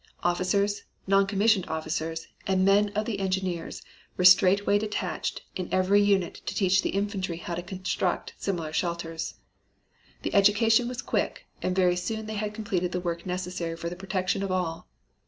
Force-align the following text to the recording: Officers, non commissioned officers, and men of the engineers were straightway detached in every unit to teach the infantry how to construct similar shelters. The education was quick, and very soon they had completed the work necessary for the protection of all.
Officers, 0.23 0.85
non 1.05 1.27
commissioned 1.27 1.67
officers, 1.69 2.25
and 2.47 2.65
men 2.65 2.89
of 2.95 3.05
the 3.05 3.19
engineers 3.19 3.83
were 4.17 4.25
straightway 4.25 4.79
detached 4.79 5.43
in 5.55 5.71
every 5.71 6.01
unit 6.01 6.33
to 6.47 6.55
teach 6.55 6.81
the 6.81 6.89
infantry 6.89 7.37
how 7.37 7.53
to 7.53 7.61
construct 7.61 8.33
similar 8.39 8.73
shelters. 8.73 9.35
The 10.23 10.33
education 10.33 10.87
was 10.87 11.03
quick, 11.03 11.45
and 11.61 11.75
very 11.75 11.95
soon 11.95 12.25
they 12.25 12.33
had 12.33 12.55
completed 12.55 12.93
the 12.93 12.99
work 12.99 13.27
necessary 13.27 13.77
for 13.77 13.91
the 13.91 13.95
protection 13.95 14.41
of 14.41 14.51
all. 14.51 14.87